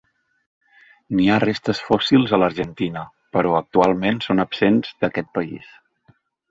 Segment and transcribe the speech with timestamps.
[1.19, 3.05] N'hi ha restes fòssils a l'Argentina
[3.37, 5.75] però, actualment, són absents d'aquest país.